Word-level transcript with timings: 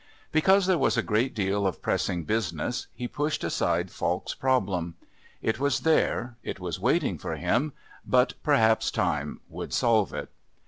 Because 0.31 0.65
there 0.65 0.79
was 0.79 0.97
a 0.97 1.03
great 1.03 1.35
deal 1.35 1.67
of 1.67 1.79
pressing 1.83 2.23
business 2.23 2.87
he 2.95 3.07
pushed 3.07 3.43
aside 3.43 3.91
Falk's 3.91 4.33
problem. 4.33 4.95
It 5.43 5.59
was 5.59 5.81
there, 5.81 6.37
it 6.41 6.59
was 6.59 6.79
waiting 6.79 7.19
for 7.19 7.35
him, 7.35 7.71
but 8.03 8.33
perhaps 8.41 8.89
time 8.89 9.41
would 9.47 9.73
solve 9.73 10.11
it. 10.11 10.31